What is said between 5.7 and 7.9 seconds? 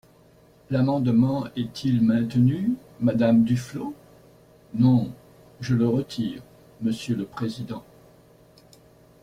le retire, monsieur le président.